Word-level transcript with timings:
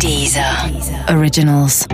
Dieser 0.00 0.70
Originals. 1.08 1.86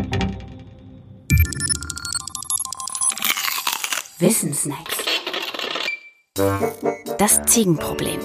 Wissensnacks. 4.18 4.96
Das 7.18 7.42
Ziegenproblem. 7.46 8.20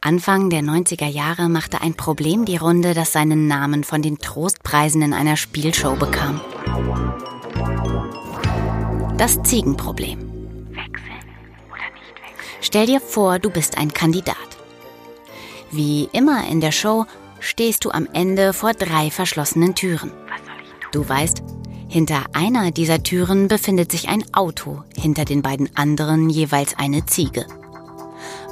Anfang 0.00 0.50
der 0.50 0.60
90er 0.60 1.06
Jahre 1.06 1.48
machte 1.48 1.80
ein 1.80 1.94
Problem 1.94 2.44
die 2.44 2.56
Runde, 2.56 2.94
das 2.94 3.12
seinen 3.12 3.46
Namen 3.46 3.84
von 3.84 4.02
den 4.02 4.18
Trostpreisen 4.18 5.02
in 5.02 5.12
einer 5.12 5.36
Spielshow 5.36 5.96
bekam. 5.96 6.40
Das 9.16 9.42
Ziegenproblem. 9.42 10.30
Stell 12.60 12.86
dir 12.86 13.00
vor, 13.00 13.38
du 13.38 13.50
bist 13.50 13.78
ein 13.78 13.92
Kandidat. 13.92 14.49
Wie 15.70 16.08
immer 16.12 16.46
in 16.48 16.60
der 16.60 16.72
Show 16.72 17.06
stehst 17.38 17.84
du 17.84 17.90
am 17.90 18.08
Ende 18.12 18.52
vor 18.52 18.72
drei 18.72 19.10
verschlossenen 19.10 19.74
Türen. 19.74 20.10
Du 20.92 21.08
weißt, 21.08 21.42
hinter 21.88 22.24
einer 22.32 22.70
dieser 22.70 23.02
Türen 23.02 23.48
befindet 23.48 23.90
sich 23.92 24.08
ein 24.08 24.24
Auto, 24.34 24.82
hinter 24.96 25.24
den 25.24 25.42
beiden 25.42 25.74
anderen 25.76 26.28
jeweils 26.28 26.76
eine 26.78 27.06
Ziege. 27.06 27.46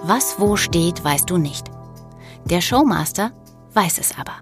Was 0.03 0.37
wo 0.39 0.57
steht, 0.57 1.03
weißt 1.03 1.29
du 1.29 1.39
nicht. 1.39 1.67
Der 2.45 2.61
Showmaster 2.61 3.33
weiß 3.75 3.99
es 3.99 4.17
aber. 4.17 4.37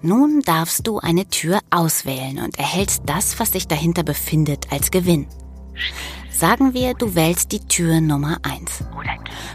Nun 0.00 0.40
darfst 0.40 0.86
du 0.86 0.98
eine 0.98 1.26
Tür 1.28 1.60
auswählen 1.70 2.40
und 2.40 2.58
erhältst 2.58 3.02
das, 3.06 3.38
was 3.38 3.52
sich 3.52 3.68
dahinter 3.68 4.02
befindet, 4.02 4.72
als 4.72 4.90
Gewinn. 4.90 5.28
Sagen 6.30 6.74
wir, 6.74 6.94
du 6.94 7.14
wählst 7.14 7.52
die 7.52 7.60
Tür 7.60 8.00
Nummer 8.00 8.38
1. 8.42 8.84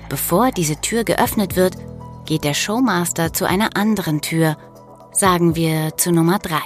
Bevor 0.10 0.52
diese 0.52 0.80
Tür 0.80 1.04
geöffnet 1.04 1.56
wird, 1.56 1.76
geht 2.28 2.44
der 2.44 2.54
Showmaster 2.54 3.34
zu 3.34 3.46
einer 3.46 3.76
anderen 3.76 4.22
Tür, 4.22 4.58
sagen 5.12 5.56
wir 5.56 5.98
zu 5.98 6.12
Nummer 6.12 6.38
3. 6.38 6.58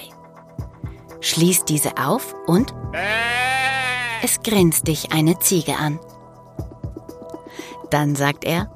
Schließt 1.21 1.69
diese 1.69 1.97
auf 1.97 2.35
und 2.47 2.73
es 4.21 4.41
grinst 4.41 4.87
dich 4.87 5.13
eine 5.13 5.39
Ziege 5.39 5.77
an. 5.77 5.99
Dann 7.89 8.15
sagt 8.15 8.43
er, 8.43 8.69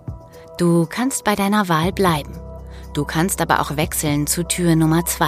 du 0.58 0.86
kannst 0.86 1.26
bei 1.26 1.36
deiner 1.36 1.68
Wahl 1.68 1.92
bleiben. 1.92 2.40
Du 2.94 3.04
kannst 3.04 3.42
aber 3.42 3.60
auch 3.60 3.76
wechseln 3.76 4.28
zu 4.28 4.48
Tür 4.48 4.78
Nummer 4.78 5.06
2. 5.06 5.28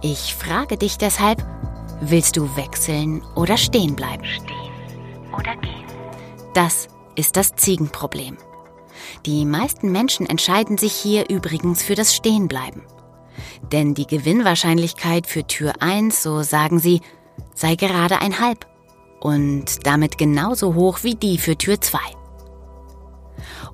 Ich 0.00 0.34
frage 0.34 0.76
dich 0.76 0.98
deshalb, 0.98 1.46
willst 2.00 2.36
du 2.36 2.56
wechseln 2.56 3.22
oder 3.36 3.56
stehen 3.56 3.94
bleiben? 3.94 4.24
oder 5.36 5.56
gehen. 5.56 5.84
Das 6.54 6.88
ist 7.14 7.36
das 7.36 7.54
Ziegenproblem. 7.54 8.36
Die 9.26 9.44
meisten 9.44 9.92
Menschen 9.92 10.26
entscheiden 10.26 10.78
sich 10.78 10.92
hier 10.92 11.28
übrigens 11.28 11.82
für 11.82 11.94
das 11.94 12.14
Stehenbleiben. 12.14 12.82
Denn 13.72 13.94
die 13.94 14.06
Gewinnwahrscheinlichkeit 14.06 15.26
für 15.26 15.46
Tür 15.46 15.74
1, 15.80 16.22
so 16.22 16.42
sagen 16.42 16.78
sie, 16.78 17.00
sei 17.54 17.76
gerade 17.76 18.20
ein 18.20 18.40
Halb 18.40 18.66
und 19.20 19.86
damit 19.86 20.18
genauso 20.18 20.74
hoch 20.74 21.00
wie 21.02 21.14
die 21.14 21.38
für 21.38 21.56
Tür 21.56 21.80
2. 21.80 21.98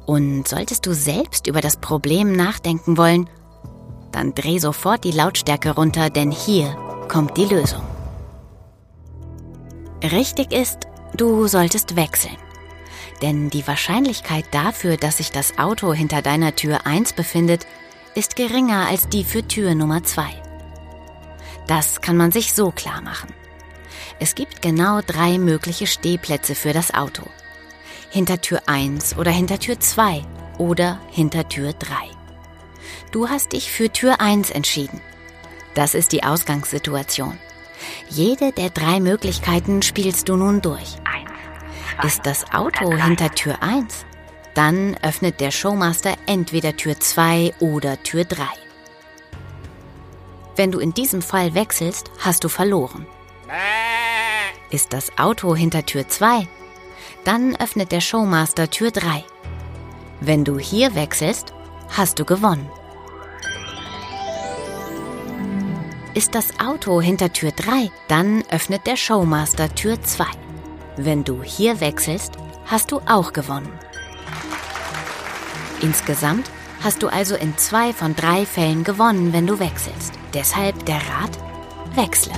Und 0.06 0.46
solltest 0.46 0.86
du 0.86 0.94
selbst 0.94 1.46
über 1.46 1.60
das 1.60 1.76
Problem 1.78 2.32
nachdenken 2.32 2.96
wollen, 2.96 3.28
dann 4.12 4.34
dreh 4.34 4.58
sofort 4.58 5.04
die 5.04 5.10
Lautstärke 5.10 5.74
runter, 5.74 6.10
denn 6.10 6.30
hier 6.30 6.76
kommt 7.08 7.36
die 7.36 7.44
Lösung. 7.44 7.82
Richtig 10.02 10.52
ist, 10.52 10.86
Du 11.16 11.46
solltest 11.46 11.96
wechseln. 11.96 12.36
Denn 13.22 13.50
die 13.50 13.66
Wahrscheinlichkeit 13.66 14.44
dafür, 14.50 14.96
dass 14.96 15.18
sich 15.18 15.32
das 15.32 15.58
Auto 15.58 15.92
hinter 15.92 16.22
deiner 16.22 16.54
Tür 16.54 16.86
1 16.86 17.14
befindet, 17.14 17.66
ist 18.14 18.36
geringer 18.36 18.86
als 18.88 19.08
die 19.08 19.24
für 19.24 19.46
Tür 19.46 19.74
Nummer 19.74 20.02
2. 20.02 20.24
Das 21.66 22.00
kann 22.00 22.16
man 22.16 22.32
sich 22.32 22.54
so 22.54 22.70
klar 22.70 23.00
machen. 23.00 23.32
Es 24.18 24.34
gibt 24.34 24.62
genau 24.62 25.00
drei 25.06 25.38
mögliche 25.38 25.86
Stehplätze 25.86 26.54
für 26.54 26.72
das 26.72 26.94
Auto. 26.94 27.22
Hinter 28.10 28.40
Tür 28.40 28.62
1 28.66 29.18
oder 29.18 29.30
hinter 29.30 29.58
Tür 29.58 29.80
2 29.80 30.24
oder 30.58 31.00
hinter 31.10 31.48
Tür 31.48 31.72
3. 31.72 31.94
Du 33.12 33.28
hast 33.28 33.52
dich 33.52 33.70
für 33.70 33.90
Tür 33.90 34.20
1 34.20 34.50
entschieden. 34.50 35.00
Das 35.74 35.94
ist 35.94 36.12
die 36.12 36.22
Ausgangssituation. 36.22 37.38
Jede 38.08 38.52
der 38.52 38.70
drei 38.70 39.00
Möglichkeiten 39.00 39.82
spielst 39.82 40.28
du 40.28 40.36
nun 40.36 40.62
durch. 40.62 40.96
Ist 42.04 42.26
das 42.26 42.44
Auto 42.52 42.92
hinter 42.92 43.30
Tür 43.30 43.62
1? 43.62 44.04
Dann 44.54 44.96
öffnet 45.02 45.40
der 45.40 45.50
Showmaster 45.50 46.14
entweder 46.26 46.76
Tür 46.76 47.00
2 47.00 47.54
oder 47.58 48.02
Tür 48.02 48.24
3. 48.24 48.42
Wenn 50.56 50.70
du 50.70 50.78
in 50.78 50.92
diesem 50.92 51.22
Fall 51.22 51.54
wechselst, 51.54 52.10
hast 52.18 52.44
du 52.44 52.48
verloren. 52.48 53.06
Ist 54.70 54.92
das 54.92 55.16
Auto 55.18 55.56
hinter 55.56 55.86
Tür 55.86 56.06
2? 56.06 56.46
Dann 57.24 57.56
öffnet 57.56 57.92
der 57.92 58.02
Showmaster 58.02 58.70
Tür 58.70 58.90
3. 58.90 59.24
Wenn 60.20 60.44
du 60.44 60.58
hier 60.58 60.94
wechselst, 60.94 61.54
hast 61.88 62.18
du 62.18 62.24
gewonnen. 62.24 62.70
Ist 66.14 66.34
das 66.34 66.60
Auto 66.60 67.00
hinter 67.00 67.32
Tür 67.32 67.52
3, 67.52 67.90
dann 68.08 68.42
öffnet 68.50 68.86
der 68.86 68.96
Showmaster 68.96 69.74
Tür 69.74 70.00
2. 70.00 70.24
Wenn 70.98 71.24
du 71.24 71.42
hier 71.42 71.80
wechselst, 71.80 72.32
hast 72.64 72.90
du 72.90 73.00
auch 73.06 73.34
gewonnen. 73.34 73.70
Insgesamt 75.82 76.50
hast 76.82 77.02
du 77.02 77.08
also 77.08 77.36
in 77.36 77.56
zwei 77.58 77.92
von 77.92 78.16
drei 78.16 78.46
Fällen 78.46 78.82
gewonnen, 78.82 79.34
wenn 79.34 79.46
du 79.46 79.58
wechselst. 79.58 80.14
Deshalb 80.32 80.86
der 80.86 80.96
Rat, 80.96 81.38
wechsle. 81.94 82.32